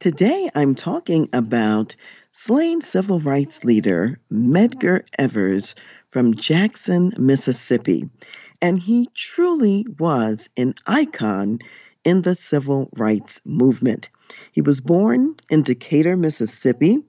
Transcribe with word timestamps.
Today 0.00 0.48
I'm 0.54 0.76
talking 0.76 1.28
about 1.32 1.96
slain 2.30 2.82
civil 2.82 3.18
rights 3.18 3.64
leader 3.64 4.20
Medgar 4.30 5.04
Evers 5.18 5.74
from 6.06 6.36
Jackson, 6.36 7.10
Mississippi. 7.18 8.08
And 8.62 8.78
he 8.78 9.08
truly 9.12 9.84
was 9.98 10.50
an 10.56 10.74
icon 10.86 11.58
in 12.04 12.22
the 12.22 12.36
civil 12.36 12.88
rights 12.96 13.40
movement. 13.44 14.08
He 14.52 14.60
was 14.62 14.80
born 14.80 15.34
in 15.50 15.64
Decatur, 15.64 16.16
Mississippi 16.16 17.02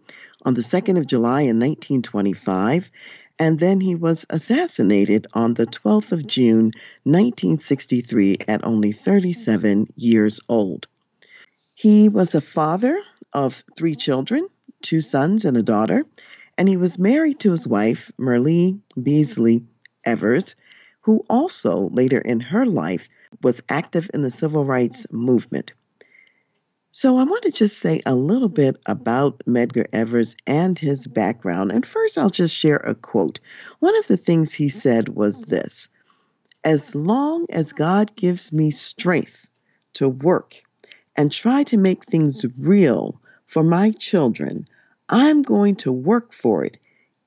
on 0.43 0.55
the 0.55 0.61
2nd 0.61 0.97
of 0.97 1.05
July 1.05 1.41
in 1.41 1.59
1925, 1.59 2.89
and 3.37 3.59
then 3.59 3.81
he 3.81 3.93
was 3.93 4.25
assassinated 4.31 5.27
on 5.33 5.53
the 5.53 5.67
12th 5.67 6.11
of 6.11 6.25
June 6.25 6.71
1963 7.03 8.37
at 8.47 8.65
only 8.65 8.93
37 8.93 9.89
years 9.95 10.39
old. 10.49 10.87
He 11.81 12.09
was 12.09 12.35
a 12.35 12.41
father 12.41 13.01
of 13.31 13.63
three 13.77 13.95
children, 13.95 14.49
two 14.81 14.99
sons 14.99 15.45
and 15.45 15.55
a 15.55 15.63
daughter, 15.63 16.05
and 16.57 16.67
he 16.67 16.75
was 16.75 16.99
married 16.99 17.39
to 17.39 17.51
his 17.51 17.65
wife, 17.65 18.11
Myrlie 18.17 18.81
Beasley 19.01 19.63
Evers, 20.03 20.57
who 20.99 21.23
also 21.29 21.87
later 21.87 22.19
in 22.19 22.41
her 22.41 22.65
life 22.65 23.07
was 23.41 23.63
active 23.69 24.11
in 24.13 24.23
the 24.23 24.29
civil 24.29 24.65
rights 24.65 25.07
movement. 25.09 25.71
So, 26.91 27.15
I 27.15 27.23
want 27.23 27.43
to 27.43 27.51
just 27.51 27.77
say 27.77 28.01
a 28.05 28.13
little 28.13 28.49
bit 28.49 28.75
about 28.85 29.41
Medgar 29.47 29.85
Evers 29.93 30.35
and 30.45 30.77
his 30.77 31.07
background. 31.07 31.71
And 31.71 31.85
first, 31.85 32.17
I'll 32.17 32.29
just 32.29 32.53
share 32.53 32.83
a 32.83 32.93
quote. 32.93 33.39
One 33.79 33.95
of 33.95 34.07
the 34.07 34.17
things 34.17 34.53
he 34.53 34.67
said 34.67 35.07
was 35.07 35.43
this 35.43 35.87
As 36.65 36.93
long 36.93 37.45
as 37.49 37.71
God 37.71 38.17
gives 38.17 38.51
me 38.51 38.69
strength 38.69 39.47
to 39.93 40.09
work 40.09 40.61
and 41.19 41.33
try 41.33 41.63
to 41.63 41.75
make 41.75 42.05
things 42.05 42.45
real 42.57 43.19
for 43.45 43.61
my 43.61 43.91
children, 43.91 44.65
I'm 45.09 45.41
going 45.41 45.75
to 45.83 45.91
work 45.91 46.31
for 46.31 46.63
it, 46.63 46.77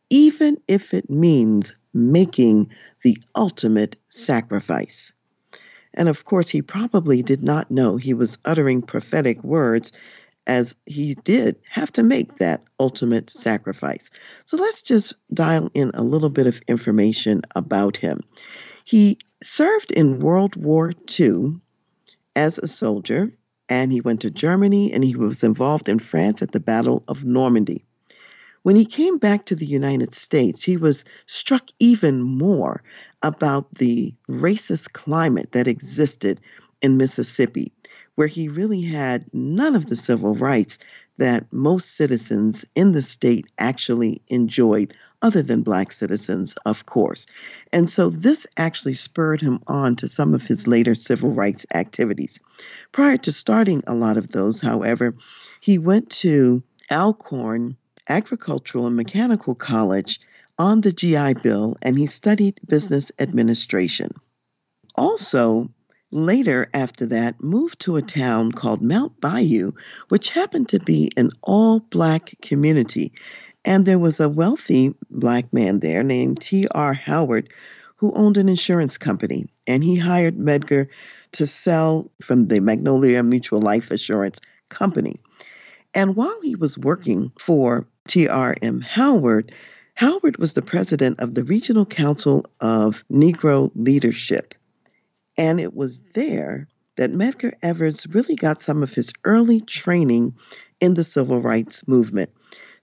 even 0.08 0.56
if 0.66 0.94
it 0.94 1.10
means 1.10 1.74
making 1.92 2.70
the 3.02 3.18
ultimate 3.36 3.96
sacrifice. 4.08 5.12
And 5.92 6.08
of 6.08 6.24
course, 6.24 6.48
he 6.48 6.62
probably 6.62 7.22
did 7.22 7.42
not 7.42 7.70
know 7.70 7.98
he 7.98 8.14
was 8.14 8.38
uttering 8.46 8.80
prophetic 8.80 9.44
words 9.44 9.92
as 10.46 10.74
he 10.86 11.12
did 11.12 11.56
have 11.68 11.92
to 11.92 12.02
make 12.02 12.38
that 12.38 12.62
ultimate 12.80 13.28
sacrifice. 13.28 14.10
So 14.46 14.56
let's 14.56 14.80
just 14.80 15.16
dial 15.34 15.70
in 15.74 15.90
a 15.92 16.02
little 16.02 16.30
bit 16.30 16.46
of 16.46 16.62
information 16.66 17.42
about 17.54 17.98
him. 17.98 18.20
He 18.86 19.18
served 19.42 19.92
in 19.92 20.18
World 20.18 20.56
War 20.56 20.94
II 21.20 21.60
as 22.34 22.56
a 22.56 22.66
soldier 22.66 23.34
and 23.72 23.90
he 23.90 24.02
went 24.02 24.20
to 24.20 24.30
Germany 24.30 24.92
and 24.92 25.02
he 25.02 25.16
was 25.16 25.42
involved 25.42 25.88
in 25.88 25.98
France 25.98 26.42
at 26.42 26.52
the 26.52 26.60
Battle 26.60 27.02
of 27.08 27.24
Normandy. 27.24 27.86
When 28.64 28.76
he 28.76 28.84
came 28.84 29.16
back 29.16 29.46
to 29.46 29.56
the 29.56 29.64
United 29.64 30.12
States, 30.12 30.62
he 30.62 30.76
was 30.76 31.06
struck 31.26 31.70
even 31.78 32.20
more 32.20 32.82
about 33.22 33.74
the 33.76 34.14
racist 34.28 34.92
climate 34.92 35.52
that 35.52 35.66
existed 35.68 36.38
in 36.82 36.98
Mississippi, 36.98 37.72
where 38.14 38.26
he 38.26 38.50
really 38.50 38.82
had 38.82 39.24
none 39.32 39.74
of 39.74 39.86
the 39.86 39.96
civil 39.96 40.34
rights 40.34 40.76
that 41.16 41.50
most 41.50 41.96
citizens 41.96 42.66
in 42.74 42.92
the 42.92 43.00
state 43.00 43.46
actually 43.58 44.20
enjoyed 44.28 44.94
other 45.22 45.42
than 45.42 45.62
black 45.62 45.92
citizens, 45.92 46.56
of 46.66 46.84
course. 46.84 47.26
And 47.72 47.88
so 47.88 48.10
this 48.10 48.46
actually 48.56 48.94
spurred 48.94 49.40
him 49.40 49.60
on 49.66 49.96
to 49.96 50.08
some 50.08 50.34
of 50.34 50.46
his 50.46 50.66
later 50.66 50.94
civil 50.94 51.30
rights 51.30 51.64
activities. 51.72 52.40
Prior 52.90 53.16
to 53.18 53.32
starting 53.32 53.82
a 53.86 53.94
lot 53.94 54.16
of 54.16 54.30
those, 54.30 54.60
however, 54.60 55.14
he 55.60 55.78
went 55.78 56.10
to 56.10 56.62
Alcorn 56.90 57.76
Agricultural 58.08 58.88
and 58.88 58.96
Mechanical 58.96 59.54
College 59.54 60.20
on 60.58 60.80
the 60.80 60.92
GI 60.92 61.34
Bill 61.34 61.76
and 61.80 61.96
he 61.96 62.06
studied 62.06 62.60
business 62.66 63.12
administration. 63.18 64.10
Also, 64.94 65.70
later 66.10 66.68
after 66.74 67.06
that, 67.06 67.42
moved 67.42 67.80
to 67.80 67.96
a 67.96 68.02
town 68.02 68.52
called 68.52 68.82
Mound 68.82 69.18
Bayou, 69.20 69.72
which 70.08 70.28
happened 70.28 70.68
to 70.68 70.80
be 70.80 71.10
an 71.16 71.30
all 71.42 71.80
black 71.80 72.34
community. 72.42 73.12
And 73.64 73.86
there 73.86 73.98
was 73.98 74.20
a 74.20 74.28
wealthy 74.28 74.94
black 75.10 75.52
man 75.52 75.80
there 75.80 76.02
named 76.02 76.40
T.R. 76.40 76.92
Howard 76.94 77.48
who 77.96 78.12
owned 78.14 78.36
an 78.36 78.48
insurance 78.48 78.98
company. 78.98 79.46
And 79.66 79.84
he 79.84 79.96
hired 79.96 80.36
Medgar 80.36 80.88
to 81.32 81.46
sell 81.46 82.10
from 82.20 82.48
the 82.48 82.60
Magnolia 82.60 83.22
Mutual 83.22 83.60
Life 83.60 83.90
Assurance 83.90 84.40
Company. 84.68 85.20
And 85.94 86.16
while 86.16 86.40
he 86.42 86.56
was 86.56 86.76
working 86.76 87.30
for 87.38 87.86
T.R.M. 88.08 88.80
Howard, 88.80 89.52
Howard 89.94 90.38
was 90.38 90.54
the 90.54 90.62
president 90.62 91.20
of 91.20 91.34
the 91.34 91.44
Regional 91.44 91.86
Council 91.86 92.44
of 92.60 93.04
Negro 93.08 93.70
Leadership. 93.76 94.54
And 95.38 95.60
it 95.60 95.74
was 95.74 96.00
there 96.14 96.66
that 96.96 97.12
Medgar 97.12 97.52
Evers 97.62 98.06
really 98.08 98.34
got 98.34 98.60
some 98.60 98.82
of 98.82 98.94
his 98.94 99.12
early 99.24 99.60
training 99.60 100.34
in 100.80 100.94
the 100.94 101.04
civil 101.04 101.40
rights 101.40 101.86
movement. 101.86 102.30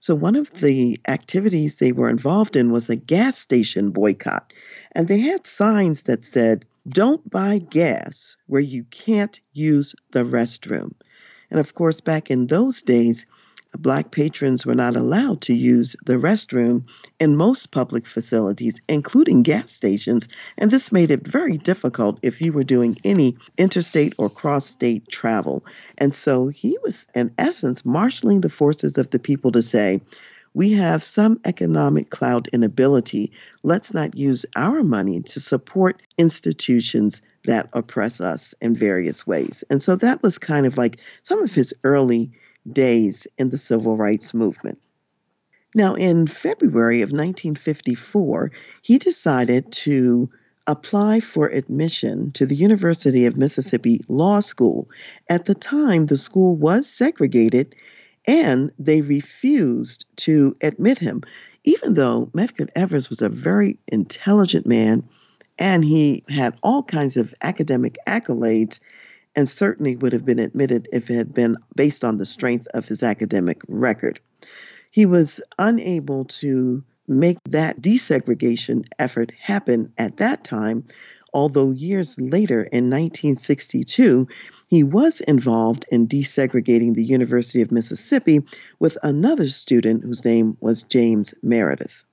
So, 0.02 0.14
one 0.14 0.34
of 0.34 0.50
the 0.60 0.98
activities 1.06 1.78
they 1.78 1.92
were 1.92 2.08
involved 2.08 2.56
in 2.56 2.72
was 2.72 2.88
a 2.88 2.96
gas 2.96 3.36
station 3.36 3.90
boycott. 3.90 4.52
And 4.92 5.06
they 5.06 5.20
had 5.20 5.46
signs 5.46 6.04
that 6.04 6.24
said, 6.24 6.64
Don't 6.88 7.28
buy 7.28 7.58
gas 7.58 8.38
where 8.46 8.62
you 8.62 8.84
can't 8.84 9.38
use 9.52 9.94
the 10.12 10.24
restroom. 10.24 10.94
And 11.50 11.60
of 11.60 11.74
course, 11.74 12.00
back 12.00 12.30
in 12.30 12.46
those 12.46 12.80
days, 12.80 13.26
Black 13.78 14.10
patrons 14.10 14.66
were 14.66 14.74
not 14.74 14.96
allowed 14.96 15.42
to 15.42 15.54
use 15.54 15.94
the 16.04 16.14
restroom 16.14 16.84
in 17.18 17.36
most 17.36 17.66
public 17.70 18.06
facilities, 18.06 18.80
including 18.88 19.42
gas 19.42 19.70
stations, 19.70 20.28
and 20.58 20.70
this 20.70 20.90
made 20.90 21.10
it 21.10 21.26
very 21.26 21.56
difficult 21.56 22.18
if 22.22 22.40
you 22.40 22.52
were 22.52 22.64
doing 22.64 22.98
any 23.04 23.36
interstate 23.56 24.14
or 24.18 24.28
cross 24.28 24.66
state 24.66 25.08
travel. 25.08 25.64
And 25.98 26.14
so 26.14 26.48
he 26.48 26.78
was, 26.82 27.06
in 27.14 27.32
essence, 27.38 27.84
marshaling 27.84 28.40
the 28.40 28.50
forces 28.50 28.98
of 28.98 29.10
the 29.10 29.20
people 29.20 29.52
to 29.52 29.62
say, 29.62 30.00
we 30.52 30.72
have 30.72 31.04
some 31.04 31.40
economic 31.44 32.10
clout 32.10 32.48
and 32.52 32.64
ability. 32.64 33.32
Let's 33.62 33.94
not 33.94 34.16
use 34.16 34.46
our 34.56 34.82
money 34.82 35.22
to 35.22 35.40
support 35.40 36.02
institutions 36.18 37.22
that 37.44 37.68
oppress 37.72 38.20
us 38.20 38.54
in 38.60 38.74
various 38.74 39.26
ways. 39.26 39.62
And 39.70 39.80
so 39.80 39.96
that 39.96 40.22
was 40.22 40.38
kind 40.38 40.66
of 40.66 40.76
like 40.76 40.98
some 41.22 41.42
of 41.42 41.54
his 41.54 41.72
early 41.84 42.32
days 42.70 43.26
in 43.38 43.50
the 43.50 43.58
civil 43.58 43.96
rights 43.96 44.34
movement. 44.34 44.78
Now, 45.74 45.94
in 45.94 46.26
February 46.26 47.02
of 47.02 47.10
1954, 47.10 48.50
he 48.82 48.98
decided 48.98 49.70
to 49.72 50.30
apply 50.66 51.20
for 51.20 51.48
admission 51.48 52.32
to 52.32 52.46
the 52.46 52.56
University 52.56 53.26
of 53.26 53.36
Mississippi 53.36 54.00
Law 54.08 54.40
School. 54.40 54.88
At 55.28 55.44
the 55.44 55.54
time, 55.54 56.06
the 56.06 56.16
school 56.16 56.56
was 56.56 56.88
segregated 56.88 57.74
and 58.26 58.70
they 58.78 59.00
refused 59.00 60.04
to 60.16 60.56
admit 60.60 60.98
him, 60.98 61.22
even 61.64 61.94
though 61.94 62.30
Medgar 62.34 62.68
Evers 62.74 63.08
was 63.08 63.22
a 63.22 63.28
very 63.28 63.78
intelligent 63.88 64.66
man 64.66 65.08
and 65.58 65.84
he 65.84 66.24
had 66.28 66.56
all 66.62 66.82
kinds 66.82 67.16
of 67.16 67.34
academic 67.42 67.98
accolades 68.06 68.80
and 69.36 69.48
certainly 69.48 69.96
would 69.96 70.12
have 70.12 70.24
been 70.24 70.38
admitted 70.38 70.88
if 70.92 71.10
it 71.10 71.14
had 71.14 71.34
been 71.34 71.56
based 71.74 72.04
on 72.04 72.18
the 72.18 72.26
strength 72.26 72.66
of 72.74 72.88
his 72.88 73.02
academic 73.02 73.60
record. 73.68 74.20
He 74.90 75.06
was 75.06 75.40
unable 75.58 76.24
to 76.26 76.82
make 77.06 77.38
that 77.44 77.80
desegregation 77.80 78.84
effort 78.98 79.32
happen 79.40 79.92
at 79.98 80.18
that 80.18 80.44
time, 80.44 80.84
although 81.32 81.70
years 81.70 82.20
later 82.20 82.62
in 82.62 82.90
1962, 82.90 84.28
he 84.68 84.84
was 84.84 85.20
involved 85.20 85.84
in 85.90 86.06
desegregating 86.06 86.94
the 86.94 87.04
University 87.04 87.60
of 87.62 87.72
Mississippi 87.72 88.40
with 88.78 88.96
another 89.02 89.48
student 89.48 90.04
whose 90.04 90.24
name 90.24 90.56
was 90.60 90.84
James 90.84 91.34
Meredith. 91.42 92.04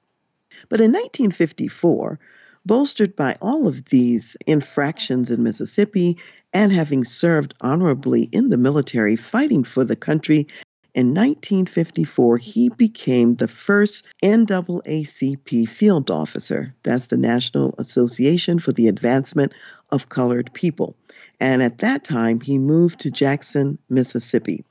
But 0.70 0.82
in 0.82 0.92
1954, 0.92 2.20
Bolstered 2.68 3.16
by 3.16 3.34
all 3.42 3.66
of 3.66 3.86
these 3.86 4.36
infractions 4.46 5.32
in 5.32 5.42
Mississippi 5.42 6.18
and 6.52 6.70
having 6.70 7.06
served 7.06 7.54
honorably 7.62 8.24
in 8.24 8.50
the 8.50 8.58
military 8.58 9.16
fighting 9.16 9.64
for 9.64 9.86
the 9.86 9.96
country, 9.96 10.48
in 10.94 11.14
1954 11.14 12.38
he 12.38 12.68
became 12.68 13.36
the 13.36 13.48
first 13.48 14.04
NAACP 14.22 15.70
field 15.70 16.12
officer. 16.12 16.76
That's 16.84 17.08
the 17.08 17.16
National 17.16 17.74
Association 17.78 18.60
for 18.60 18.74
the 18.74 18.90
Advancement 18.90 19.54
of 19.90 20.10
Colored 20.10 20.52
People. 20.52 20.98
And 21.40 21.64
at 21.64 21.78
that 21.78 22.04
time, 22.04 22.42
he 22.42 22.58
moved 22.58 23.00
to 23.00 23.12
Jackson, 23.12 23.78
Mississippi. 23.90 24.66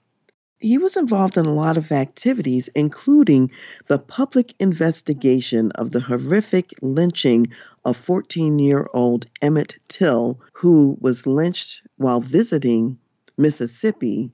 He 0.59 0.79
was 0.79 0.97
involved 0.97 1.37
in 1.37 1.45
a 1.45 1.53
lot 1.53 1.77
of 1.77 1.93
activities, 1.93 2.69
including 2.75 3.51
the 3.89 3.99
public 3.99 4.55
investigation 4.59 5.71
of 5.73 5.91
the 5.91 6.01
horrific 6.01 6.73
lynching 6.81 7.49
of 7.85 7.97
14 7.97 8.59
year 8.59 8.89
old 8.95 9.27
Emmett 9.43 9.77
Till, 9.89 10.41
who 10.55 10.97
was 11.01 11.27
lynched 11.27 11.83
while 11.97 12.21
visiting 12.21 12.99
Mississippi 13.37 14.33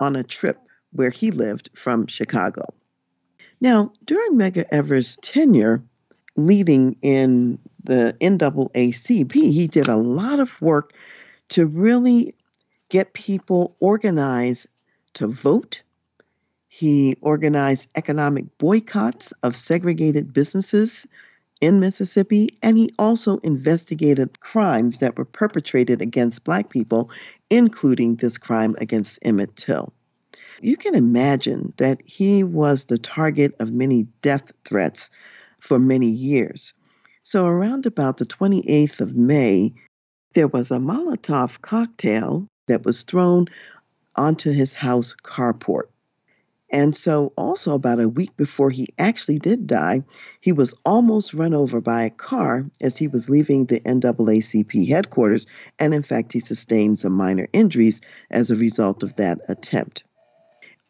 on 0.00 0.16
a 0.16 0.24
trip 0.24 0.58
where 0.92 1.10
he 1.10 1.30
lived 1.30 1.70
from 1.74 2.08
Chicago. 2.08 2.64
Now, 3.60 3.92
during 4.04 4.36
Medgar 4.36 4.66
Evers' 4.72 5.18
tenure 5.22 5.84
leading 6.36 6.96
in 7.00 7.60
the 7.84 8.16
NAACP, 8.20 9.32
he 9.32 9.66
did 9.68 9.86
a 9.86 9.96
lot 9.96 10.40
of 10.40 10.60
work 10.60 10.94
to 11.50 11.66
really 11.66 12.34
get 12.88 13.12
people 13.12 13.76
organized 13.78 14.66
to 15.14 15.26
vote. 15.26 15.82
He 16.68 17.16
organized 17.20 17.90
economic 17.96 18.58
boycotts 18.58 19.32
of 19.42 19.56
segregated 19.56 20.32
businesses 20.32 21.06
in 21.60 21.80
Mississippi, 21.80 22.56
and 22.62 22.78
he 22.78 22.94
also 22.98 23.38
investigated 23.38 24.40
crimes 24.40 25.00
that 25.00 25.18
were 25.18 25.24
perpetrated 25.24 26.00
against 26.00 26.44
Black 26.44 26.70
people, 26.70 27.10
including 27.50 28.16
this 28.16 28.38
crime 28.38 28.76
against 28.78 29.18
Emmett 29.22 29.56
Till. 29.56 29.92
You 30.62 30.76
can 30.76 30.94
imagine 30.94 31.72
that 31.76 32.00
he 32.04 32.44
was 32.44 32.84
the 32.84 32.98
target 32.98 33.54
of 33.60 33.72
many 33.72 34.04
death 34.22 34.52
threats 34.64 35.10
for 35.58 35.78
many 35.78 36.08
years. 36.08 36.74
So, 37.22 37.46
around 37.46 37.86
about 37.86 38.16
the 38.16 38.26
28th 38.26 39.00
of 39.00 39.14
May, 39.14 39.74
there 40.34 40.48
was 40.48 40.70
a 40.70 40.78
Molotov 40.78 41.60
cocktail 41.60 42.46
that 42.68 42.84
was 42.84 43.02
thrown 43.02 43.46
onto 44.16 44.50
his 44.50 44.74
house 44.74 45.14
carport. 45.22 45.88
And 46.72 46.94
so, 46.94 47.32
also 47.36 47.74
about 47.74 47.98
a 47.98 48.08
week 48.08 48.36
before 48.36 48.70
he 48.70 48.90
actually 48.96 49.40
did 49.40 49.66
die, 49.66 50.04
he 50.40 50.52
was 50.52 50.74
almost 50.84 51.34
run 51.34 51.52
over 51.52 51.80
by 51.80 52.04
a 52.04 52.10
car 52.10 52.70
as 52.80 52.96
he 52.96 53.08
was 53.08 53.28
leaving 53.28 53.64
the 53.64 53.80
NAACP 53.80 54.88
headquarters. 54.88 55.46
And 55.80 55.92
in 55.92 56.04
fact, 56.04 56.32
he 56.32 56.38
sustained 56.38 57.00
some 57.00 57.14
minor 57.14 57.48
injuries 57.52 58.00
as 58.30 58.50
a 58.50 58.56
result 58.56 59.02
of 59.02 59.16
that 59.16 59.40
attempt. 59.48 60.04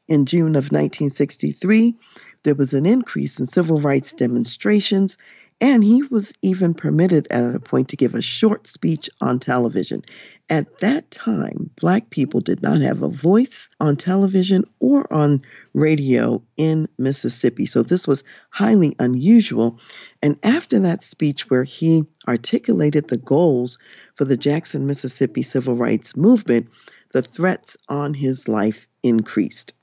In 0.06 0.26
June 0.26 0.55
of 0.56 0.72
1963, 0.72 1.96
there 2.43 2.55
was 2.55 2.75
an 2.75 2.84
increase 2.84 3.40
in 3.40 3.46
civil 3.46 3.81
rights 3.81 4.12
demonstrations 4.12 5.17
and 5.60 5.84
he 5.84 6.02
was 6.02 6.32
even 6.42 6.74
permitted 6.74 7.28
at 7.30 7.54
a 7.54 7.60
point 7.60 7.88
to 7.90 7.96
give 7.96 8.14
a 8.14 8.22
short 8.22 8.66
speech 8.66 9.10
on 9.20 9.38
television. 9.38 10.04
At 10.48 10.78
that 10.80 11.10
time, 11.10 11.70
Black 11.76 12.10
people 12.10 12.40
did 12.40 12.62
not 12.62 12.80
have 12.80 13.02
a 13.02 13.08
voice 13.08 13.68
on 13.78 13.96
television 13.96 14.64
or 14.80 15.10
on 15.12 15.42
radio 15.74 16.42
in 16.56 16.88
Mississippi. 16.98 17.66
So 17.66 17.82
this 17.82 18.06
was 18.08 18.24
highly 18.48 18.96
unusual. 18.98 19.78
And 20.22 20.38
after 20.42 20.80
that 20.80 21.04
speech, 21.04 21.48
where 21.50 21.64
he 21.64 22.04
articulated 22.26 23.06
the 23.06 23.18
goals 23.18 23.78
for 24.16 24.24
the 24.24 24.36
Jackson, 24.36 24.86
Mississippi 24.86 25.42
civil 25.42 25.76
rights 25.76 26.16
movement, 26.16 26.68
the 27.12 27.22
threats 27.22 27.76
on 27.88 28.14
his 28.14 28.48
life 28.48 28.88
increased. 29.02 29.74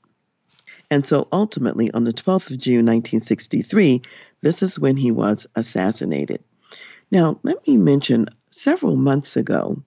And 0.90 1.04
so 1.04 1.28
ultimately, 1.32 1.90
on 1.92 2.04
the 2.04 2.12
12th 2.12 2.50
of 2.50 2.58
June, 2.58 2.86
1963, 2.86 4.02
this 4.40 4.62
is 4.62 4.78
when 4.78 4.96
he 4.96 5.12
was 5.12 5.46
assassinated. 5.54 6.42
Now, 7.10 7.40
let 7.42 7.66
me 7.66 7.76
mention 7.76 8.26
several 8.50 8.96
months 8.96 9.36
ago, 9.36 9.82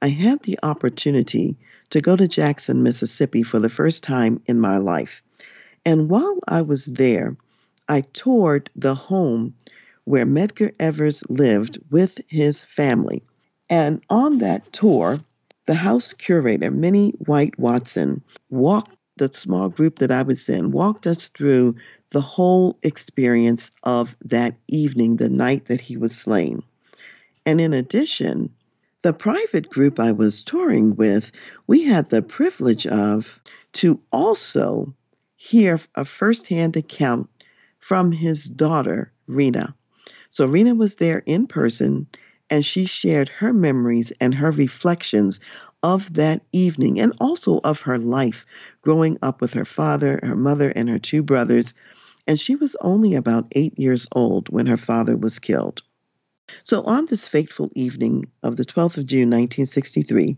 I 0.00 0.08
had 0.08 0.42
the 0.42 0.58
opportunity 0.62 1.56
to 1.90 2.00
go 2.00 2.16
to 2.16 2.26
Jackson, 2.26 2.82
Mississippi 2.82 3.42
for 3.42 3.58
the 3.58 3.68
first 3.68 4.02
time 4.02 4.40
in 4.46 4.58
my 4.58 4.78
life. 4.78 5.22
And 5.84 6.08
while 6.08 6.38
I 6.48 6.62
was 6.62 6.86
there, 6.86 7.36
I 7.88 8.00
toured 8.00 8.70
the 8.74 8.94
home 8.94 9.54
where 10.04 10.26
Medgar 10.26 10.74
Evers 10.80 11.22
lived 11.28 11.78
with 11.90 12.20
his 12.28 12.60
family. 12.60 13.22
And 13.68 14.02
on 14.10 14.38
that 14.38 14.72
tour, 14.72 15.20
the 15.66 15.74
house 15.74 16.12
curator, 16.12 16.70
Minnie 16.70 17.14
White 17.26 17.58
Watson, 17.58 18.22
walked 18.50 18.96
the 19.22 19.32
small 19.32 19.68
group 19.68 20.00
that 20.00 20.10
I 20.10 20.22
was 20.22 20.48
in, 20.48 20.72
walked 20.72 21.06
us 21.06 21.28
through 21.28 21.76
the 22.10 22.20
whole 22.20 22.76
experience 22.82 23.70
of 23.84 24.16
that 24.24 24.56
evening, 24.66 25.16
the 25.16 25.28
night 25.28 25.66
that 25.66 25.80
he 25.80 25.96
was 25.96 26.16
slain. 26.16 26.64
And 27.46 27.60
in 27.60 27.72
addition, 27.72 28.52
the 29.02 29.12
private 29.12 29.70
group 29.70 30.00
I 30.00 30.10
was 30.10 30.42
touring 30.42 30.96
with, 30.96 31.30
we 31.68 31.84
had 31.84 32.10
the 32.10 32.20
privilege 32.22 32.84
of 32.84 33.40
to 33.74 34.00
also 34.10 34.92
hear 35.36 35.78
a 35.94 36.04
firsthand 36.04 36.76
account 36.76 37.30
from 37.78 38.10
his 38.10 38.44
daughter, 38.44 39.12
Reena. 39.28 39.74
So 40.30 40.48
Reena 40.48 40.76
was 40.76 40.96
there 40.96 41.22
in 41.24 41.46
person 41.46 42.08
and 42.50 42.64
she 42.64 42.86
shared 42.86 43.28
her 43.28 43.52
memories 43.52 44.12
and 44.20 44.34
her 44.34 44.50
reflections 44.50 45.38
of 45.82 46.14
that 46.14 46.42
evening 46.52 47.00
and 47.00 47.12
also 47.20 47.60
of 47.64 47.82
her 47.82 47.98
life 47.98 48.46
growing 48.82 49.18
up 49.22 49.40
with 49.40 49.52
her 49.54 49.64
father, 49.64 50.20
her 50.22 50.36
mother, 50.36 50.70
and 50.70 50.88
her 50.88 50.98
two 50.98 51.22
brothers 51.22 51.74
and 52.26 52.38
she 52.38 52.56
was 52.56 52.76
only 52.80 53.14
about 53.14 53.48
eight 53.52 53.78
years 53.78 54.06
old 54.12 54.48
when 54.48 54.66
her 54.66 54.76
father 54.76 55.16
was 55.16 55.38
killed. 55.38 55.82
So, 56.64 56.82
on 56.82 57.06
this 57.06 57.26
fateful 57.26 57.70
evening 57.74 58.26
of 58.42 58.56
the 58.56 58.64
12th 58.64 58.98
of 58.98 59.06
June, 59.06 59.30
1963, 59.30 60.36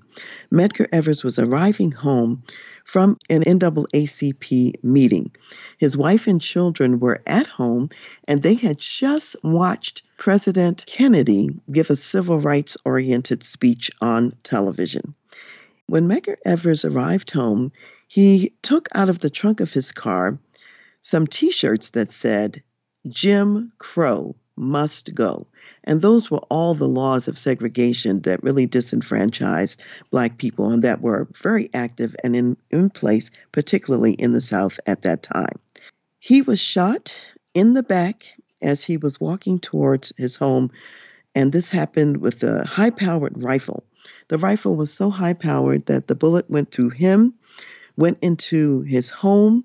Medgar 0.53 0.87
Evers 0.93 1.25
was 1.25 1.39
arriving 1.39 1.91
home 1.91 2.45
from 2.85 3.19
an 3.29 3.43
NAACP 3.43 4.83
meeting. 4.85 5.33
His 5.79 5.97
wife 5.97 6.27
and 6.27 6.41
children 6.41 7.01
were 7.01 7.21
at 7.27 7.47
home, 7.47 7.89
and 8.29 8.43
they 8.43 8.55
had 8.55 8.79
just 8.79 9.37
watched 9.43 10.03
President 10.17 10.85
Kennedy 10.87 11.49
give 11.71 11.91
a 11.91 11.97
civil 11.97 12.39
rights 12.39 12.77
oriented 12.85 13.43
speech 13.43 13.91
on 14.01 14.33
television. 14.45 15.15
When 15.87 16.09
Medgar 16.09 16.37
Evers 16.45 16.85
arrived 16.85 17.31
home, 17.31 17.73
he 18.09 18.55
took 18.63 18.89
out 18.95 19.09
of 19.09 19.19
the 19.19 19.31
trunk 19.31 19.61
of 19.61 19.73
his 19.73 19.93
car 19.93 20.39
some 21.03 21.27
t 21.27 21.51
shirts 21.51 21.91
that 21.91 22.11
said, 22.11 22.63
Jim 23.07 23.73
Crow 23.79 24.35
must 24.57 25.15
go. 25.15 25.47
And 25.83 26.01
those 26.01 26.31
were 26.31 26.43
all 26.49 26.75
the 26.75 26.89
laws 26.89 27.29
of 27.29 27.39
segregation 27.39 28.21
that 28.23 28.43
really 28.43 28.67
disenfranchised 28.67 29.83
Black 30.11 30.39
people 30.39 30.71
and 30.71 30.83
that 30.85 31.03
were 31.03 31.29
very 31.35 31.69
active 31.75 32.17
and 32.25 32.35
in, 32.35 32.57
in 32.71 32.89
place, 32.89 33.31
particularly 33.53 34.13
in 34.13 34.33
the 34.33 34.41
South 34.41 34.81
at 34.87 35.03
that 35.03 35.23
time. 35.23 35.59
He 36.19 36.41
was 36.41 36.59
shot 36.59 37.15
in 37.53 37.75
the 37.75 37.83
back 37.83 38.25
as 38.63 38.83
he 38.83 38.97
was 38.97 39.21
walking 39.21 39.59
towards 39.59 40.13
his 40.17 40.37
home, 40.37 40.71
and 41.35 41.53
this 41.53 41.69
happened 41.69 42.19
with 42.19 42.43
a 42.43 42.65
high 42.65 42.91
powered 42.91 43.43
rifle. 43.43 43.85
The 44.29 44.39
rifle 44.39 44.77
was 44.77 44.93
so 44.93 45.11
high 45.11 45.35
powered 45.35 45.87
that 45.87 46.07
the 46.07 46.15
bullet 46.15 46.51
went 46.51 46.71
through 46.71 46.91
him, 46.91 47.35
went 47.97 48.19
into 48.21 48.83
his 48.83 49.11
home. 49.11 49.65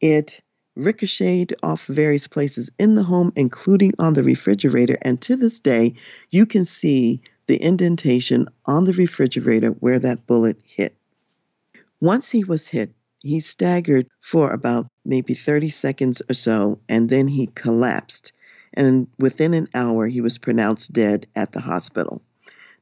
It 0.00 0.40
ricocheted 0.74 1.54
off 1.62 1.86
various 1.86 2.26
places 2.26 2.70
in 2.78 2.94
the 2.94 3.02
home, 3.02 3.32
including 3.36 3.92
on 3.98 4.14
the 4.14 4.22
refrigerator. 4.22 4.96
And 5.02 5.20
to 5.22 5.36
this 5.36 5.60
day, 5.60 5.94
you 6.30 6.46
can 6.46 6.64
see 6.64 7.20
the 7.46 7.62
indentation 7.62 8.48
on 8.64 8.84
the 8.84 8.94
refrigerator 8.94 9.70
where 9.70 9.98
that 9.98 10.26
bullet 10.26 10.58
hit. 10.64 10.96
Once 12.00 12.30
he 12.30 12.44
was 12.44 12.66
hit, 12.66 12.94
he 13.20 13.40
staggered 13.40 14.08
for 14.20 14.50
about 14.50 14.88
maybe 15.04 15.34
30 15.34 15.70
seconds 15.70 16.22
or 16.28 16.34
so, 16.34 16.80
and 16.88 17.08
then 17.08 17.28
he 17.28 17.46
collapsed. 17.46 18.32
And 18.74 19.08
within 19.18 19.54
an 19.54 19.68
hour, 19.74 20.06
he 20.06 20.20
was 20.20 20.38
pronounced 20.38 20.92
dead 20.92 21.26
at 21.36 21.52
the 21.52 21.60
hospital. 21.60 22.22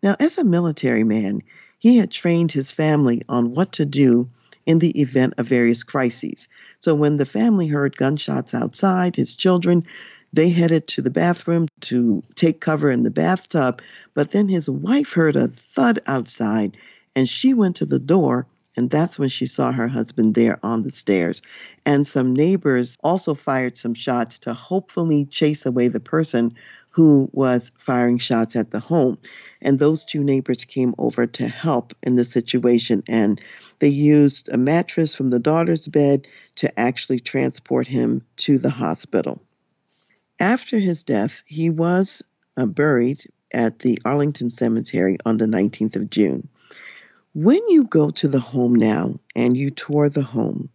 Now, 0.03 0.17
as 0.19 0.39
a 0.39 0.45
military 0.45 1.05
man, 1.05 1.43
he 1.79 1.97
had 1.97 2.11
trained 2.11 2.53
his 2.53 2.71
family 2.71 3.23
on 3.29 3.55
what 3.55 3.73
to 3.73 3.85
do 3.85 4.29
in 4.67 4.79
the 4.79 5.01
event 5.01 5.35
of 5.39 5.47
various 5.47 5.83
crises. 5.83 6.49
So 6.81 6.95
when 6.95 7.17
the 7.17 7.27
family 7.27 7.67
heard 7.67 7.97
gunshots 7.97 8.55
outside, 8.55 9.17
his 9.17 9.35
children, 9.35 9.85
they 10.33 10.51
headed 10.51 10.87
to 10.89 11.03
the 11.03 11.11
bathroom 11.11 11.69
to 11.83 12.23
take 12.35 12.61
cover 12.61 12.91
in 12.91 13.03
the 13.03 13.11
bathtub. 13.11 13.83
But 14.15 14.31
then 14.31 14.49
his 14.49 14.71
wife 14.71 15.13
heard 15.13 15.37
a 15.37 15.49
thud 15.49 16.01
outside 16.07 16.77
and 17.17 17.29
she 17.29 17.55
went 17.55 17.77
to 17.77 17.87
the 17.87 17.99
door. 17.99 18.47
And 18.77 18.89
that's 18.89 19.19
when 19.19 19.29
she 19.29 19.47
saw 19.47 19.73
her 19.73 19.89
husband 19.89 20.35
there 20.35 20.61
on 20.63 20.85
the 20.85 20.93
stairs. 20.93 21.43
And 21.85 22.07
some 22.07 22.35
neighbors 22.35 22.97
also 23.03 23.35
fired 23.35 23.77
some 23.77 23.95
shots 23.95 24.39
to 24.41 24.55
hopefully 24.55 25.25
chase 25.25 25.67
away 25.67 25.89
the 25.89 26.01
person 26.01 26.55
who 26.91 27.31
was 27.33 27.73
firing 27.79 28.19
shots 28.19 28.57
at 28.57 28.71
the 28.71 28.81
home. 28.81 29.19
And 29.63 29.79
those 29.79 30.05
two 30.05 30.25
neighbors 30.25 30.65
came 30.65 30.95
over 30.99 31.27
to 31.27 31.49
help 31.49 31.95
in 32.03 32.17
the 32.17 32.25
situation. 32.25 33.03
And 33.09 33.41
they 33.79 33.89
used 33.89 34.49
a 34.49 34.57
mattress 34.57 35.15
from 35.15 35.31
the 35.31 35.39
daughter's 35.39 35.87
bed 35.87 36.27
to 36.57 36.79
actually 36.79 37.21
transport 37.21 37.87
him 37.87 38.23
to 38.39 38.59
the 38.59 38.71
hospital. 38.71 39.43
After 40.39 40.79
his 40.79 41.05
death, 41.05 41.43
he 41.47 41.71
was 41.71 42.23
uh, 42.57 42.67
buried 42.67 43.25
at 43.53 43.81
the 43.81 44.01
Arlington 44.05 44.51
Cemetery 44.51 45.19
on 45.25 45.37
the 45.37 45.47
19th 45.47 45.97
of 45.97 46.11
June. 46.11 46.49
When 47.35 47.61
you 47.69 47.85
go 47.85 48.11
to 48.11 48.29
the 48.29 48.41
home 48.41 48.75
now 48.75 49.21
and 49.37 49.57
you 49.57 49.71
tour 49.71 50.09
the 50.09 50.23
home, 50.23 50.71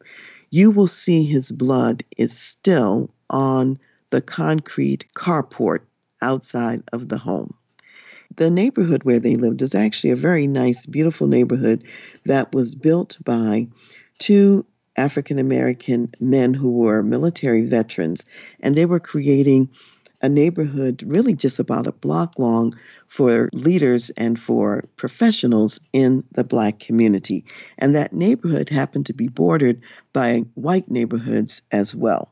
you 0.50 0.72
will 0.72 0.88
see 0.88 1.24
his 1.24 1.52
blood 1.52 2.04
is 2.18 2.38
still 2.38 3.10
on 3.30 3.80
the 4.10 4.22
concrete 4.22 5.06
carport 5.16 5.82
outside 6.22 6.84
of 6.92 7.10
the 7.10 7.18
home. 7.18 7.54
The 8.36 8.50
neighborhood 8.50 9.04
where 9.04 9.20
they 9.20 9.36
lived 9.36 9.62
is 9.62 9.76
actually 9.76 10.12
a 10.12 10.16
very 10.16 10.48
nice, 10.48 10.86
beautiful 10.86 11.28
neighborhood 11.28 11.84
that 12.26 12.54
was 12.54 12.76
built 12.76 13.18
by 13.24 13.68
two 14.18 14.66
African 14.98 15.40
American 15.40 16.14
men 16.20 16.54
who 16.54 16.72
were 16.72 17.04
military 17.04 17.66
veterans, 17.66 18.26
and 18.60 18.76
they 18.76 18.86
were 18.86 19.00
creating 19.00 19.70
a 20.22 20.30
neighborhood 20.30 21.04
really 21.06 21.34
just 21.34 21.60
about 21.60 21.88
a 21.88 21.92
block 21.92 22.40
long 22.40 22.74
for 23.08 23.50
leaders 23.54 24.10
and 24.12 24.40
for 24.40 24.86
professionals 24.96 25.80
in 25.94 26.24
the 26.32 26.44
black 26.44 26.80
community. 26.80 27.46
And 27.78 27.96
that 27.96 28.14
neighborhood 28.14 28.70
happened 28.70 29.06
to 29.08 29.14
be 29.14 29.28
bordered 29.28 29.82
by 30.14 30.46
white 30.56 30.90
neighborhoods 30.90 31.62
as 31.72 31.94
well. 31.94 32.32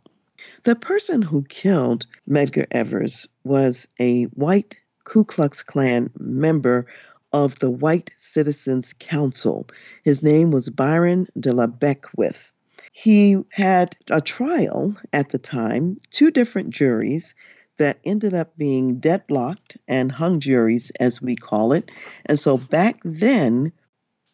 The 0.64 0.76
person 0.76 1.22
who 1.22 1.44
killed 1.44 2.06
Medgar 2.28 2.66
Evers 2.72 3.28
was 3.44 3.88
a 4.00 4.24
white 4.26 4.78
Ku 5.04 5.26
Klux 5.26 5.64
Klan 5.64 6.10
member 6.18 6.88
of 7.32 7.58
the 7.60 7.72
White 7.72 8.12
Citizens 8.16 8.94
Council. 8.94 9.68
His 10.04 10.24
name 10.24 10.52
was 10.52 10.70
Byron 10.70 11.28
de 11.38 11.52
la 11.52 11.68
Beckwith. 11.68 12.52
He 12.92 13.44
had 13.50 13.98
a 14.10 14.22
trial 14.22 14.96
at 15.12 15.30
the 15.30 15.40
time, 15.40 15.98
two 16.12 16.30
different 16.30 16.70
juries 16.70 17.34
that 17.78 18.00
ended 18.06 18.36
up 18.36 18.56
being 18.56 19.00
deadlocked 19.00 19.78
and 19.88 20.12
hung 20.12 20.40
juries, 20.40 20.92
as 21.00 21.22
we 21.22 21.36
call 21.36 21.74
it. 21.74 21.90
And 22.28 22.40
so 22.40 22.58
back 22.58 23.00
then, 23.04 23.74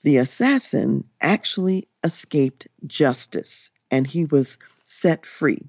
the 0.03 0.17
assassin 0.17 1.05
actually 1.21 1.87
escaped 2.03 2.67
justice 2.85 3.71
and 3.89 4.05
he 4.05 4.25
was 4.25 4.57
set 4.83 5.25
free. 5.25 5.61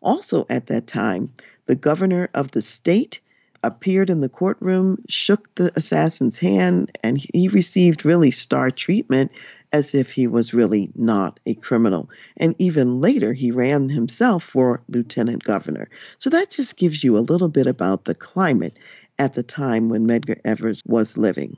Also, 0.00 0.46
at 0.48 0.66
that 0.66 0.86
time, 0.86 1.32
the 1.70 1.76
governor 1.76 2.28
of 2.34 2.50
the 2.50 2.62
state 2.62 3.20
appeared 3.62 4.10
in 4.10 4.20
the 4.20 4.28
courtroom, 4.28 5.00
shook 5.08 5.54
the 5.54 5.70
assassin's 5.76 6.36
hand, 6.36 6.90
and 7.04 7.24
he 7.32 7.46
received 7.46 8.04
really 8.04 8.32
star 8.32 8.72
treatment 8.72 9.30
as 9.72 9.94
if 9.94 10.10
he 10.10 10.26
was 10.26 10.52
really 10.52 10.90
not 10.96 11.38
a 11.46 11.54
criminal. 11.54 12.10
And 12.36 12.56
even 12.58 13.00
later, 13.00 13.32
he 13.32 13.52
ran 13.52 13.88
himself 13.88 14.42
for 14.42 14.82
lieutenant 14.88 15.44
governor. 15.44 15.88
So 16.18 16.28
that 16.30 16.50
just 16.50 16.76
gives 16.76 17.04
you 17.04 17.16
a 17.16 17.28
little 17.30 17.48
bit 17.48 17.68
about 17.68 18.04
the 18.04 18.16
climate 18.16 18.76
at 19.16 19.34
the 19.34 19.44
time 19.44 19.88
when 19.88 20.08
Medgar 20.08 20.40
Evers 20.44 20.82
was 20.84 21.16
living. 21.16 21.56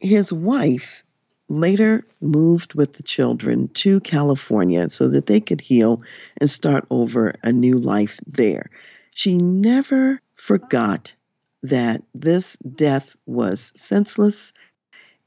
His 0.00 0.32
wife 0.32 1.04
later 1.50 2.06
moved 2.22 2.72
with 2.72 2.94
the 2.94 3.02
children 3.02 3.68
to 3.74 4.00
California 4.00 4.88
so 4.88 5.08
that 5.08 5.26
they 5.26 5.40
could 5.40 5.60
heal 5.60 6.00
and 6.38 6.48
start 6.48 6.86
over 6.88 7.34
a 7.42 7.52
new 7.52 7.78
life 7.78 8.18
there. 8.26 8.70
She 9.14 9.36
never 9.36 10.20
forgot 10.34 11.12
that 11.62 12.02
this 12.14 12.56
death 12.56 13.14
was 13.26 13.72
senseless 13.76 14.52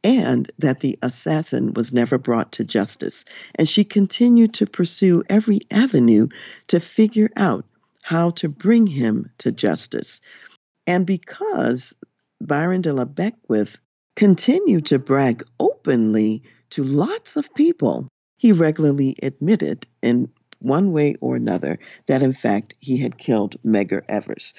and 0.03 0.51
that 0.59 0.81
the 0.81 0.99
assassin 1.01 1.73
was 1.73 1.93
never 1.93 2.17
brought 2.17 2.53
to 2.53 2.63
justice. 2.63 3.25
And 3.55 3.67
she 3.67 3.83
continued 3.83 4.55
to 4.55 4.67
pursue 4.67 5.23
every 5.29 5.61
avenue 5.71 6.27
to 6.67 6.79
figure 6.79 7.29
out 7.35 7.65
how 8.03 8.31
to 8.31 8.49
bring 8.49 8.85
him 8.85 9.31
to 9.39 9.51
justice. 9.51 10.21
And 10.85 11.07
because 11.07 11.95
Byron 12.39 12.81
de 12.81 12.93
la 12.93 13.05
Beckwith 13.05 13.79
continued 14.15 14.87
to 14.87 14.99
brag 14.99 15.43
openly 15.59 16.43
to 16.71 16.83
lots 16.83 17.35
of 17.35 17.53
people, 17.55 18.07
he 18.37 18.51
regularly 18.51 19.15
admitted 19.23 19.87
in 20.03 20.29
one 20.59 20.91
way 20.91 21.15
or 21.21 21.35
another 21.35 21.79
that 22.07 22.21
in 22.21 22.33
fact 22.33 22.75
he 22.79 22.97
had 22.97 23.17
killed 23.17 23.55
Medgar 23.63 24.03
Evers. 24.07 24.53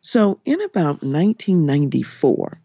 So 0.00 0.40
in 0.44 0.60
about 0.60 1.02
1994, 1.02 2.60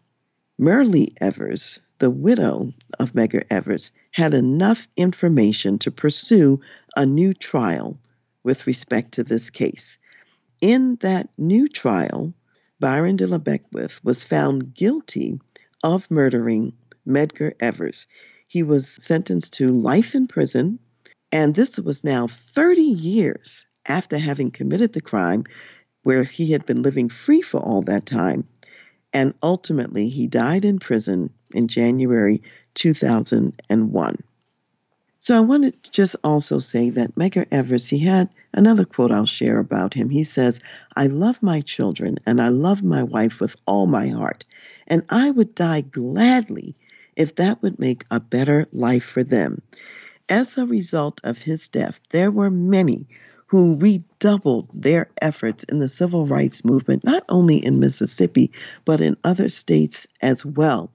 Myrlie 0.60 1.14
Evers, 1.20 1.80
the 1.98 2.10
widow 2.10 2.72
of 2.98 3.14
Medgar 3.14 3.44
Evers, 3.50 3.90
had 4.10 4.34
enough 4.34 4.86
information 4.96 5.78
to 5.78 5.90
pursue 5.90 6.60
a 6.96 7.06
new 7.06 7.34
trial 7.34 7.98
with 8.44 8.66
respect 8.66 9.12
to 9.12 9.24
this 9.24 9.50
case. 9.50 9.98
In 10.60 10.96
that 11.00 11.30
new 11.38 11.68
trial, 11.68 12.34
Byron 12.78 13.16
de 13.16 13.26
la 13.26 13.38
Beckwith 13.38 14.04
was 14.04 14.24
found 14.24 14.74
guilty 14.74 15.40
of 15.82 16.10
murdering 16.10 16.72
Medgar 17.06 17.54
Evers. 17.60 18.06
He 18.46 18.62
was 18.62 18.88
sentenced 18.88 19.54
to 19.54 19.72
life 19.72 20.14
in 20.14 20.26
prison, 20.26 20.78
and 21.32 21.54
this 21.54 21.78
was 21.78 22.04
now 22.04 22.28
30 22.28 22.82
years 22.82 23.66
after 23.86 24.18
having 24.18 24.50
committed 24.50 24.92
the 24.92 25.00
crime, 25.00 25.44
where 26.02 26.24
he 26.24 26.52
had 26.52 26.66
been 26.66 26.82
living 26.82 27.08
free 27.08 27.42
for 27.42 27.58
all 27.58 27.82
that 27.82 28.06
time. 28.06 28.46
And 29.12 29.34
ultimately, 29.42 30.08
he 30.08 30.26
died 30.26 30.64
in 30.64 30.78
prison 30.78 31.30
in 31.54 31.68
January 31.68 32.42
2001. 32.74 34.16
So 35.18 35.36
I 35.36 35.40
want 35.40 35.84
to 35.84 35.90
just 35.90 36.16
also 36.24 36.58
say 36.58 36.90
that 36.90 37.14
Medgar 37.14 37.46
Evers, 37.52 37.88
he 37.88 38.00
had 38.00 38.28
another 38.52 38.84
quote 38.84 39.12
I'll 39.12 39.26
share 39.26 39.58
about 39.58 39.94
him. 39.94 40.10
He 40.10 40.24
says, 40.24 40.60
I 40.96 41.06
love 41.06 41.42
my 41.42 41.60
children 41.60 42.18
and 42.26 42.42
I 42.42 42.48
love 42.48 42.82
my 42.82 43.04
wife 43.04 43.40
with 43.40 43.54
all 43.66 43.86
my 43.86 44.08
heart, 44.08 44.44
and 44.88 45.04
I 45.10 45.30
would 45.30 45.54
die 45.54 45.82
gladly 45.82 46.74
if 47.14 47.36
that 47.36 47.62
would 47.62 47.78
make 47.78 48.04
a 48.10 48.18
better 48.18 48.66
life 48.72 49.04
for 49.04 49.22
them. 49.22 49.62
As 50.28 50.56
a 50.56 50.66
result 50.66 51.20
of 51.24 51.38
his 51.38 51.68
death, 51.68 52.00
there 52.10 52.30
were 52.30 52.50
many 52.50 53.06
who 53.46 53.76
redoubled 53.76 54.68
their 54.72 55.10
efforts 55.20 55.64
in 55.64 55.78
the 55.78 55.88
civil 55.88 56.26
rights 56.26 56.64
movement, 56.64 57.04
not 57.04 57.24
only 57.28 57.56
in 57.64 57.80
Mississippi, 57.80 58.50
but 58.84 59.00
in 59.00 59.16
other 59.24 59.48
states 59.48 60.06
as 60.20 60.44
well 60.44 60.90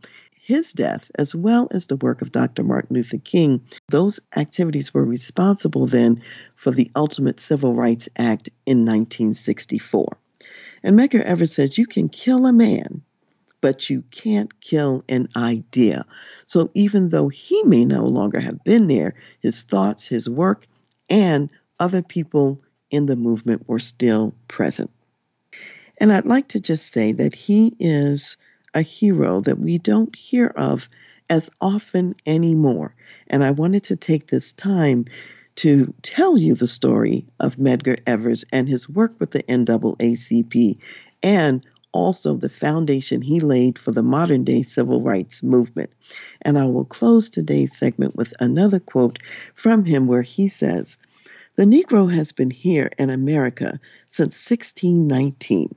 his 0.48 0.72
death, 0.72 1.12
as 1.16 1.36
well 1.36 1.68
as 1.72 1.88
the 1.88 1.98
work 1.98 2.22
of 2.22 2.32
Dr. 2.32 2.64
Martin 2.64 2.96
Luther 2.96 3.18
King, 3.18 3.60
those 3.90 4.22
activities 4.34 4.94
were 4.94 5.04
responsible 5.04 5.88
then 5.88 6.22
for 6.56 6.72
the 6.72 6.90
ultimate 6.96 7.42
Civil 7.42 7.74
Rights 7.74 8.08
Act 8.16 8.48
in 8.66 8.86
1964. 8.86 10.18
And 10.84 10.98
Medgar 10.98 11.22
Evers 11.22 11.54
says 11.54 11.78
you 11.78 11.86
can 11.86 12.08
kill 12.08 12.46
a 12.46 12.54
man, 12.54 13.02
but 13.62 13.90
you 13.90 14.04
can't 14.12 14.60
kill 14.62 15.04
an 15.10 15.28
idea. 15.36 16.06
So 16.46 16.70
even 16.74 17.10
though 17.10 17.28
he 17.30 17.64
may 17.64 17.86
no 17.86 18.06
longer 18.06 18.40
have 18.40 18.64
been 18.64 18.88
there, 18.88 19.16
his 19.40 19.64
thoughts, 19.64 20.06
his 20.06 20.30
work, 20.30 20.68
and 21.10 21.50
other 21.80 22.02
people 22.02 22.62
in 22.90 23.06
the 23.06 23.16
movement 23.16 23.68
were 23.68 23.80
still 23.80 24.34
present. 24.48 24.92
And 25.98 26.12
I'd 26.12 26.26
like 26.26 26.50
to 26.50 26.60
just 26.60 26.92
say 26.92 27.12
that 27.14 27.34
he 27.34 27.76
is 27.80 28.38
a 28.74 28.82
hero 28.82 29.42
that 29.42 29.60
we 29.60 29.78
don't 29.78 30.16
hear 30.16 30.48
of 30.48 30.90
as 31.30 31.50
often 31.60 32.16
anymore. 32.26 32.96
And 33.28 33.44
I 33.44 33.52
wanted 33.52 33.86
to 33.86 33.98
take 33.98 34.28
this 34.28 34.54
time 34.54 35.06
to 35.56 35.94
tell 36.04 36.38
you 36.38 36.54
the 36.54 36.68
story 36.68 37.26
of 37.40 37.56
Medgar 37.56 37.98
Evers 38.06 38.46
and 38.52 38.70
his 38.70 38.88
work 38.88 39.20
with 39.20 39.32
the 39.32 39.44
NAACP 39.44 40.78
and 41.24 41.66
also 41.98 42.36
the 42.36 42.50
foundation 42.50 43.22
he 43.24 43.40
laid 43.40 43.80
for 43.80 43.92
the 43.92 44.04
modern 44.04 44.44
day 44.44 44.62
civil 44.62 45.02
rights 45.02 45.42
movement. 45.42 45.90
And 46.44 46.58
I 46.58 46.68
will 46.68 46.86
close 46.86 47.28
today's 47.28 47.76
segment 47.76 48.16
with 48.16 48.34
another 48.40 48.80
quote 48.80 49.18
from 49.56 49.84
him 49.84 50.06
where 50.06 50.22
he 50.22 50.48
says, 50.48 51.00
The 51.56 51.66
Negro 51.66 52.14
has 52.14 52.32
been 52.32 52.52
here 52.52 52.92
in 53.00 53.10
America 53.10 53.80
since 54.06 54.50
1619. 54.50 55.76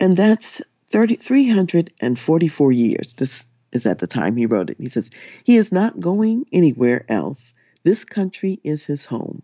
And 0.00 0.16
that's 0.16 0.60
30, 0.90 1.16
344 1.16 2.72
years. 2.72 3.14
This 3.14 3.46
is 3.72 3.86
at 3.86 4.00
the 4.00 4.08
time 4.08 4.36
he 4.36 4.46
wrote 4.46 4.68
it. 4.68 4.78
He 4.78 4.88
says, 4.88 5.10
He 5.44 5.56
is 5.56 5.70
not 5.70 6.00
going 6.00 6.44
anywhere 6.52 7.04
else. 7.08 7.54
This 7.84 8.04
country 8.04 8.58
is 8.64 8.84
his 8.84 9.04
home. 9.04 9.42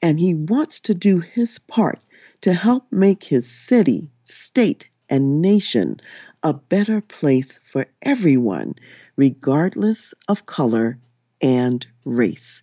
And 0.00 0.18
he 0.18 0.34
wants 0.34 0.80
to 0.80 0.94
do 0.94 1.18
his 1.18 1.58
part 1.58 1.98
to 2.42 2.54
help 2.54 2.86
make 2.92 3.24
his 3.24 3.50
city, 3.50 4.10
state, 4.22 4.88
and 5.10 5.42
nation 5.42 6.00
a 6.42 6.54
better 6.54 7.02
place 7.02 7.58
for 7.64 7.86
everyone, 8.02 8.76
regardless 9.16 10.14
of 10.28 10.46
color 10.46 10.98
and 11.42 11.86
race. 12.04 12.62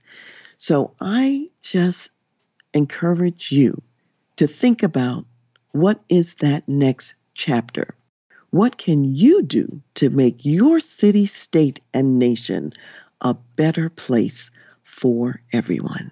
So 0.58 0.94
I 1.01 1.48
just 1.62 2.12
encourage 2.74 3.51
you 3.51 3.82
to 4.38 4.48
think 4.48 4.84
about 4.84 5.25
what 5.72 6.01
is 6.10 6.36
that 6.36 6.68
next 6.70 7.16
chapter 7.36 7.96
What 8.51 8.77
can 8.77 9.04
you 9.16 9.44
do 9.44 9.82
to 9.96 10.10
make 10.10 10.46
your 10.46 10.80
city, 10.80 11.27
state, 11.27 11.82
and 11.94 12.20
nation 12.20 12.74
a 13.22 13.36
better 13.56 13.89
place 13.89 14.51
for 14.84 15.42
everyone? 15.54 16.12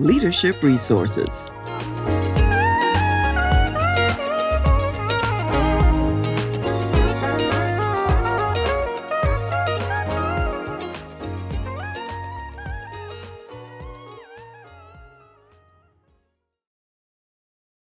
leadership 0.00 0.62
resources. 0.62 1.50